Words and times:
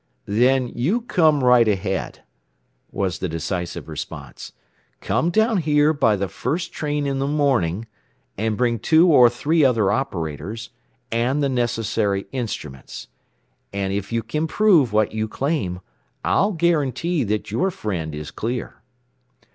"Then 0.25 0.69
you 0.69 1.01
come 1.01 1.43
right 1.43 1.67
ahead," 1.67 2.23
was 2.91 3.19
the 3.19 3.29
decisive 3.29 3.87
response. 3.87 4.51
"Come 4.99 5.29
down 5.29 5.57
here 5.57 5.93
by 5.93 6.15
the 6.15 6.27
first 6.27 6.73
train 6.73 7.05
in 7.05 7.19
the 7.19 7.27
morning, 7.27 7.85
and 8.35 8.57
bring 8.57 8.79
two 8.79 9.11
or 9.13 9.29
three 9.29 9.63
other 9.63 9.91
operators, 9.91 10.71
and 11.11 11.43
the 11.43 11.49
necessary 11.49 12.25
instruments. 12.31 13.09
"And 13.71 13.93
if 13.93 14.11
you 14.11 14.23
can 14.23 14.47
prove 14.47 14.91
what 14.91 15.11
you 15.11 15.27
claim, 15.27 15.81
I'll 16.25 16.53
guarantee 16.53 17.23
that 17.25 17.51
your 17.51 17.69
friend 17.69 18.15
is 18.15 18.31
clear." 18.31 18.81